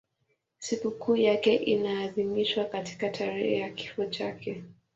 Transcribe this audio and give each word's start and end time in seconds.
Sikukuu 0.59 1.15
yake 1.15 1.55
inaadhimishwa 1.55 2.65
katika 2.65 3.09
tarehe 3.09 3.59
ya 3.59 3.69
kifo 3.69 4.05
chake. 4.05 4.63